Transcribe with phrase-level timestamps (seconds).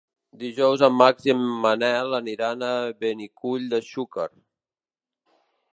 [0.43, 2.73] Dijous en Max i en Manel aniran a
[3.05, 4.29] Benicull de Xúquer.